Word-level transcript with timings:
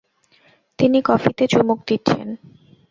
তিনি 0.79 0.99
কফিতে 1.01 1.43
চুমুক 1.47 1.79
দিচ্ছেন। 1.87 2.27